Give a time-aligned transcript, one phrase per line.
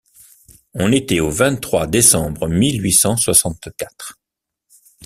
[0.73, 4.17] On était au vingt-trois décembre mille huit cent soixante-quatre.